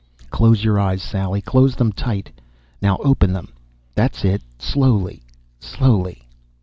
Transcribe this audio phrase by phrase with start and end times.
[0.31, 2.31] _Close your eyes, Sally, close them tight!
[2.81, 3.49] Now open them!
[3.93, 4.41] That's it...
[4.57, 5.21] Slowly,
[5.59, 6.27] slowly